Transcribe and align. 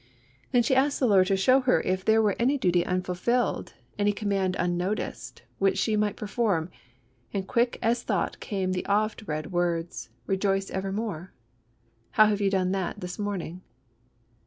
Then 0.51 0.63
she 0.63 0.73
asked 0.75 0.99
the 0.99 1.05
Lord 1.05 1.27
to 1.27 1.37
show 1.37 1.59
her 1.59 1.79
if 1.81 2.03
there 2.03 2.23
were 2.23 2.35
any 2.39 2.57
duty 2.57 2.83
unfulfilled, 2.83 3.75
any 3.99 4.11
command 4.11 4.55
unnoticed, 4.57 5.43
which 5.59 5.77
she 5.77 5.95
might 5.95 6.15
perform, 6.15 6.71
and 7.35 7.47
quick 7.47 7.77
as 7.83 8.01
thought 8.01 8.39
came 8.39 8.71
the 8.71 8.83
often 8.87 9.25
read 9.27 9.51
words, 9.51 10.09
"Rejoice 10.25 10.71
evermore." 10.71 11.33
"Have 12.13 12.41
you 12.41 12.49
done 12.49 12.71
that 12.71 12.99
this 12.99 13.19
morning?" 13.19 13.61